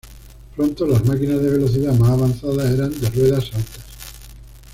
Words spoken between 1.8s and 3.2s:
más avanzadas eran de